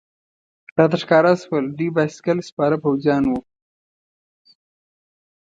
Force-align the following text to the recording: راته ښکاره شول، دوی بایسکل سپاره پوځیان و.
راته 0.77 0.97
ښکاره 1.01 1.33
شول، 1.41 1.65
دوی 1.77 1.89
بایسکل 1.95 2.37
سپاره 2.49 2.75
پوځیان 2.83 3.23
و. 3.27 3.31